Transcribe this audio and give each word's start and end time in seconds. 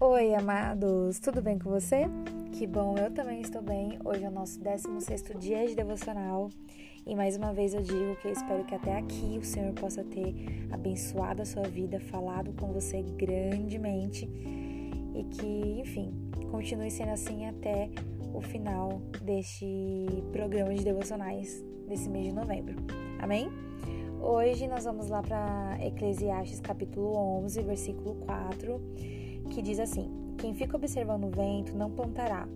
Oi, 0.00 0.34
amados, 0.34 1.20
tudo 1.20 1.40
bem 1.40 1.56
com 1.56 1.70
você? 1.70 2.06
Que 2.50 2.66
bom, 2.66 2.96
eu 2.98 3.12
também 3.12 3.40
estou 3.40 3.62
bem. 3.62 3.96
Hoje 4.04 4.24
é 4.24 4.28
o 4.28 4.30
nosso 4.30 4.58
16 4.58 5.22
dia 5.38 5.64
de 5.68 5.76
devocional 5.76 6.50
e 7.06 7.14
mais 7.14 7.36
uma 7.36 7.52
vez 7.52 7.74
eu 7.74 7.80
digo 7.80 8.16
que 8.16 8.26
eu 8.26 8.32
espero 8.32 8.64
que 8.64 8.74
até 8.74 8.98
aqui 8.98 9.38
o 9.38 9.44
Senhor 9.44 9.72
possa 9.74 10.02
ter 10.02 10.34
abençoado 10.72 11.42
a 11.42 11.44
sua 11.44 11.62
vida, 11.62 12.00
falado 12.00 12.52
com 12.54 12.72
você 12.72 13.02
grandemente 13.02 14.28
e 15.14 15.24
que, 15.30 15.80
enfim, 15.80 16.12
continue 16.50 16.90
sendo 16.90 17.12
assim 17.12 17.46
até 17.46 17.88
o 18.34 18.40
final 18.40 19.00
deste 19.22 20.08
programa 20.32 20.74
de 20.74 20.82
devocionais 20.82 21.64
desse 21.88 22.10
mês 22.10 22.26
de 22.26 22.32
novembro. 22.32 22.74
Amém? 23.20 23.48
Hoje 24.20 24.66
nós 24.66 24.84
vamos 24.84 25.08
lá 25.08 25.22
para 25.22 25.78
Eclesiastes 25.80 26.60
capítulo 26.60 27.16
11, 27.44 27.62
versículo 27.62 28.16
4 28.26 29.23
que 29.50 29.62
diz 29.62 29.78
assim: 29.78 30.10
Quem 30.38 30.54
fica 30.54 30.76
observando 30.76 31.24
o 31.24 31.30
vento 31.30 31.76
não 31.76 31.90
plantará, 31.90 32.48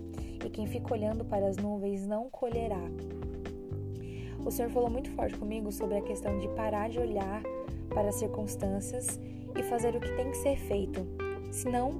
e 0.44 0.50
quem 0.50 0.66
fica 0.66 0.92
olhando 0.92 1.24
para 1.24 1.46
as 1.46 1.56
nuvens 1.56 2.06
não 2.06 2.28
colherá. 2.30 2.82
O 4.44 4.50
Senhor 4.50 4.70
falou 4.70 4.88
muito 4.88 5.10
forte 5.10 5.36
comigo 5.36 5.70
sobre 5.70 5.98
a 5.98 6.02
questão 6.02 6.38
de 6.38 6.48
parar 6.48 6.88
de 6.88 6.98
olhar 6.98 7.42
para 7.90 8.08
as 8.08 8.14
circunstâncias 8.14 9.20
e 9.56 9.62
fazer 9.62 9.94
o 9.94 10.00
que 10.00 10.14
tem 10.16 10.30
que 10.30 10.36
ser 10.36 10.56
feito. 10.56 11.06
Senão, 11.50 11.90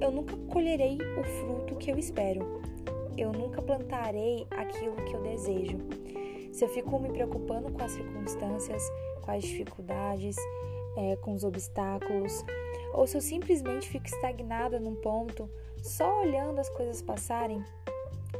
eu 0.00 0.10
nunca 0.10 0.36
colherei 0.52 0.98
o 1.18 1.24
fruto 1.24 1.76
que 1.76 1.90
eu 1.90 1.98
espero. 1.98 2.60
Eu 3.16 3.32
nunca 3.32 3.62
plantarei 3.62 4.46
aquilo 4.50 4.96
que 4.96 5.14
eu 5.14 5.22
desejo. 5.22 5.78
Se 6.52 6.64
eu 6.64 6.68
fico 6.68 6.98
me 6.98 7.10
preocupando 7.10 7.70
com 7.72 7.82
as 7.82 7.92
circunstâncias, 7.92 8.82
com 9.22 9.30
as 9.30 9.42
dificuldades, 9.42 10.36
é, 10.96 11.16
com 11.16 11.34
os 11.34 11.44
obstáculos, 11.44 12.44
ou 12.92 13.06
se 13.06 13.16
eu 13.16 13.20
simplesmente 13.20 13.88
fico 13.88 14.06
estagnada 14.06 14.78
num 14.78 14.94
ponto, 14.94 15.48
só 15.82 16.22
olhando 16.22 16.60
as 16.60 16.68
coisas 16.70 17.02
passarem, 17.02 17.62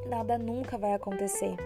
nada 0.09 0.39
nunca 0.39 0.79
vai 0.79 0.93
acontecer. 0.95 1.57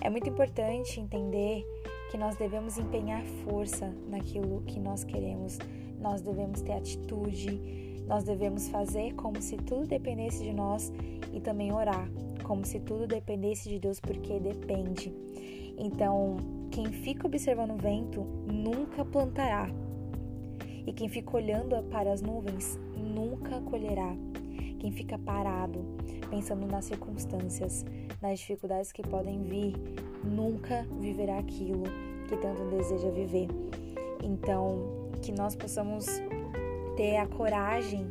É 0.00 0.08
muito 0.08 0.28
importante 0.28 0.98
entender 0.98 1.64
que 2.10 2.18
nós 2.18 2.36
devemos 2.36 2.78
empenhar 2.78 3.24
força 3.44 3.94
naquilo 4.08 4.62
que 4.62 4.80
nós 4.80 5.04
queremos, 5.04 5.58
nós 6.00 6.22
devemos 6.22 6.60
ter 6.62 6.72
atitude, 6.72 8.02
nós 8.06 8.24
devemos 8.24 8.68
fazer 8.68 9.14
como 9.14 9.40
se 9.40 9.56
tudo 9.56 9.86
dependesse 9.86 10.42
de 10.42 10.52
nós 10.52 10.92
e 11.32 11.40
também 11.40 11.72
orar, 11.72 12.10
como 12.42 12.64
se 12.64 12.80
tudo 12.80 13.06
dependesse 13.06 13.68
de 13.68 13.78
Deus, 13.78 14.00
porque 14.00 14.40
depende. 14.40 15.14
Então, 15.78 16.36
quem 16.70 16.86
fica 16.86 17.26
observando 17.26 17.72
o 17.72 17.76
vento 17.76 18.22
nunca 18.46 19.04
plantará, 19.04 19.68
e 20.90 20.92
quem 20.92 21.08
fica 21.08 21.36
olhando 21.36 21.80
para 21.84 22.12
as 22.12 22.20
nuvens 22.20 22.76
nunca 22.96 23.60
colherá. 23.60 24.12
Quem 24.80 24.90
fica 24.90 25.16
parado, 25.16 25.84
pensando 26.28 26.66
nas 26.66 26.86
circunstâncias, 26.86 27.84
nas 28.20 28.40
dificuldades 28.40 28.90
que 28.90 29.00
podem 29.02 29.40
vir, 29.44 29.74
nunca 30.24 30.84
viverá 30.98 31.38
aquilo 31.38 31.84
que 32.26 32.36
tanto 32.38 32.64
deseja 32.70 33.08
viver. 33.10 33.46
Então, 34.20 35.12
que 35.22 35.30
nós 35.30 35.54
possamos 35.54 36.06
ter 36.96 37.18
a 37.18 37.26
coragem 37.28 38.08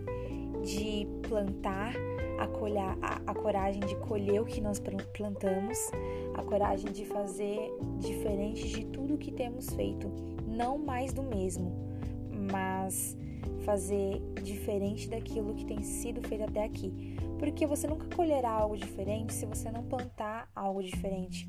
de 0.63 1.05
plantar, 1.27 1.93
a, 2.39 2.47
colher, 2.47 2.97
a, 3.01 3.21
a, 3.27 3.33
coragem 3.33 3.81
de 3.81 3.95
colher 3.97 4.41
o 4.41 4.45
que 4.45 4.61
nós 4.61 4.81
plantamos, 5.13 5.91
a 6.33 6.43
coragem 6.43 6.93
de 6.93 7.03
fazer 7.03 7.59
diferente 7.97 8.69
de 8.69 8.85
tudo 8.85 9.17
que 9.17 9.33
temos 9.33 9.69
feito, 9.71 10.09
não 10.47 10.77
mais 10.77 11.11
do 11.11 11.23
mesmo 11.23 11.89
mas 12.51 13.17
fazer 13.69 14.19
diferente 14.43 15.07
daquilo 15.07 15.53
que 15.53 15.65
tem 15.65 15.83
sido 15.83 16.27
feito 16.27 16.43
até 16.43 16.63
aqui. 16.63 17.17
Porque 17.37 17.65
você 17.65 17.87
nunca 17.87 18.07
colherá 18.15 18.49
algo 18.49 18.75
diferente 18.75 19.33
se 19.33 19.45
você 19.45 19.71
não 19.71 19.83
plantar 19.83 20.49
algo 20.55 20.83
diferente. 20.83 21.47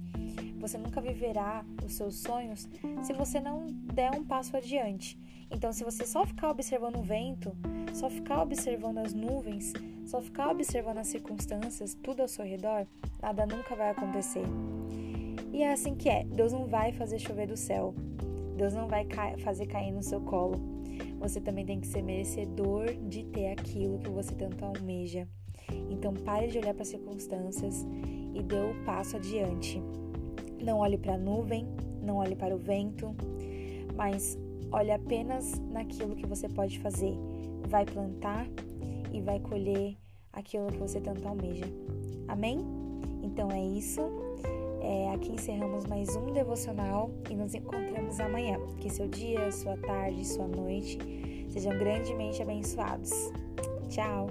Você 0.58 0.76
nunca 0.76 1.00
viverá 1.00 1.64
os 1.84 1.94
seus 1.94 2.16
sonhos 2.16 2.68
se 3.02 3.12
você 3.12 3.40
não 3.40 3.66
der 3.66 4.10
um 4.12 4.24
passo 4.24 4.56
adiante. 4.56 5.18
Então, 5.50 5.72
se 5.72 5.82
você 5.82 6.06
só 6.06 6.24
ficar 6.24 6.50
observando 6.50 6.96
o 6.96 7.02
vento, 7.02 7.56
só 7.92 8.08
ficar 8.08 8.42
observando 8.42 8.98
as 8.98 9.12
nuvens, 9.12 9.72
só 10.06 10.20
ficar 10.20 10.50
observando 10.50 10.98
as 10.98 11.08
circunstâncias, 11.08 11.94
tudo 11.94 12.20
ao 12.20 12.28
seu 12.28 12.44
redor, 12.44 12.86
nada 13.20 13.46
nunca 13.46 13.74
vai 13.74 13.90
acontecer. 13.90 14.44
E 15.52 15.62
é 15.62 15.72
assim 15.72 15.96
que 15.96 16.08
é: 16.08 16.22
Deus 16.24 16.52
não 16.52 16.66
vai 16.66 16.92
fazer 16.92 17.18
chover 17.18 17.48
do 17.48 17.56
céu, 17.56 17.94
Deus 18.56 18.74
não 18.74 18.86
vai 18.86 19.08
fazer 19.38 19.66
cair 19.66 19.90
no 19.90 20.02
seu 20.02 20.20
colo 20.20 20.79
você 21.20 21.38
também 21.38 21.66
tem 21.66 21.78
que 21.78 21.86
ser 21.86 22.02
merecedor 22.02 22.86
de 23.08 23.24
ter 23.24 23.52
aquilo 23.52 23.98
que 23.98 24.08
você 24.08 24.34
tanto 24.34 24.64
almeja. 24.64 25.28
Então 25.90 26.14
pare 26.14 26.48
de 26.48 26.58
olhar 26.58 26.72
para 26.72 26.82
as 26.82 26.88
circunstâncias 26.88 27.86
e 28.34 28.42
dê 28.42 28.56
o 28.56 28.84
passo 28.84 29.16
adiante. 29.16 29.80
Não 30.62 30.78
olhe 30.78 30.96
para 30.96 31.14
a 31.14 31.18
nuvem, 31.18 31.66
não 32.02 32.16
olhe 32.16 32.34
para 32.34 32.56
o 32.56 32.58
vento, 32.58 33.14
mas 33.94 34.38
olhe 34.72 34.90
apenas 34.90 35.60
naquilo 35.70 36.16
que 36.16 36.26
você 36.26 36.48
pode 36.48 36.78
fazer. 36.78 37.14
Vai 37.68 37.84
plantar 37.84 38.46
e 39.12 39.20
vai 39.20 39.38
colher 39.40 39.96
aquilo 40.32 40.68
que 40.68 40.78
você 40.78 41.00
tanto 41.00 41.28
almeja. 41.28 41.66
Amém? 42.28 42.64
Então 43.22 43.50
é 43.50 43.62
isso. 43.62 44.00
É, 44.80 45.12
aqui 45.14 45.32
encerramos 45.32 45.86
mais 45.86 46.14
um 46.16 46.32
devocional 46.32 47.10
e 47.28 47.34
nos 47.34 47.54
encontramos 47.54 48.18
amanhã. 48.20 48.58
Que 48.80 48.90
seu 48.90 49.06
dia, 49.08 49.50
sua 49.52 49.76
tarde, 49.76 50.26
sua 50.26 50.46
noite 50.46 50.98
sejam 51.48 51.76
grandemente 51.78 52.42
abençoados. 52.42 53.10
Tchau! 53.88 54.28